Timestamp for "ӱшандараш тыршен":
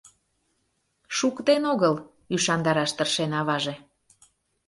2.35-3.31